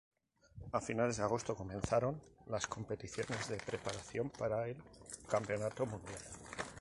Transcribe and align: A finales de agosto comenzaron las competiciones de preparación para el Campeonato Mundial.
A 0.77 0.79
finales 0.81 1.17
de 1.17 1.21
agosto 1.23 1.55
comenzaron 1.55 2.19
las 2.47 2.65
competiciones 2.65 3.47
de 3.49 3.57
preparación 3.57 4.31
para 4.31 4.67
el 4.67 4.75
Campeonato 5.29 5.85
Mundial. 5.85 6.23